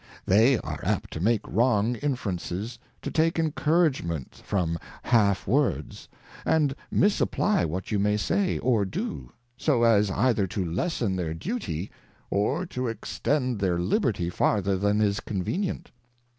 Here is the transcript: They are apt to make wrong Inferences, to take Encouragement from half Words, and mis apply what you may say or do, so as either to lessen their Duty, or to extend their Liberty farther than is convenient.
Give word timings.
They 0.25 0.57
are 0.57 0.79
apt 0.83 1.13
to 1.13 1.19
make 1.19 1.47
wrong 1.47 1.95
Inferences, 1.97 2.79
to 3.03 3.11
take 3.11 3.37
Encouragement 3.37 4.41
from 4.43 4.79
half 5.03 5.45
Words, 5.47 6.09
and 6.43 6.73
mis 6.89 7.21
apply 7.21 7.65
what 7.65 7.91
you 7.91 7.99
may 7.99 8.17
say 8.17 8.57
or 8.57 8.83
do, 8.83 9.31
so 9.57 9.83
as 9.83 10.09
either 10.09 10.47
to 10.47 10.65
lessen 10.65 11.15
their 11.17 11.35
Duty, 11.35 11.91
or 12.31 12.65
to 12.65 12.87
extend 12.87 13.59
their 13.59 13.77
Liberty 13.77 14.31
farther 14.31 14.75
than 14.75 15.01
is 15.01 15.19
convenient. 15.19 15.91